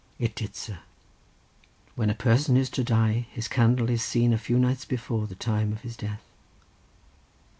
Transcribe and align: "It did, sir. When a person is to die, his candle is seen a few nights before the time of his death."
"It 0.17 0.33
did, 0.33 0.55
sir. 0.55 0.79
When 1.93 2.09
a 2.09 2.15
person 2.15 2.57
is 2.57 2.71
to 2.71 2.83
die, 2.83 3.27
his 3.31 3.47
candle 3.47 3.87
is 3.91 4.01
seen 4.01 4.33
a 4.33 4.37
few 4.39 4.57
nights 4.57 4.83
before 4.83 5.27
the 5.27 5.35
time 5.35 5.71
of 5.71 5.81
his 5.81 5.95
death." 5.95 6.23